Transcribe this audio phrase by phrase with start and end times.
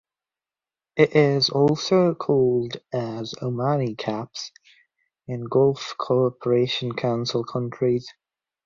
[0.97, 4.51] It is also called as "Omani caps"
[5.27, 8.07] in Gulf Cooperation Council countries.